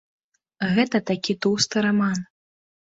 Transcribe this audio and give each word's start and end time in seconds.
Гэта 0.73 1.03
такі 1.11 1.37
тоўсты 1.47 1.87
раман. 1.89 2.17